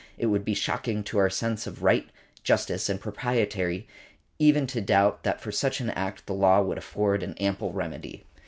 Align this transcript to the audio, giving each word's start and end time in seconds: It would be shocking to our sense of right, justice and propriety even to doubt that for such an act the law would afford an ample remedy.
It 0.17 0.25
would 0.31 0.43
be 0.43 0.55
shocking 0.55 1.03
to 1.03 1.19
our 1.19 1.29
sense 1.29 1.67
of 1.67 1.83
right, 1.83 2.09
justice 2.41 2.89
and 2.89 2.99
propriety 2.99 3.87
even 4.39 4.65
to 4.65 4.81
doubt 4.81 5.21
that 5.21 5.39
for 5.39 5.51
such 5.51 5.79
an 5.79 5.91
act 5.91 6.25
the 6.25 6.33
law 6.33 6.59
would 6.59 6.79
afford 6.79 7.21
an 7.21 7.35
ample 7.35 7.71
remedy. 7.71 8.23